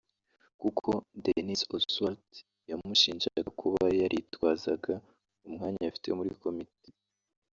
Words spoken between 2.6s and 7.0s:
yamushinjaga kuba yaritwazaga umwanya afite muri Komite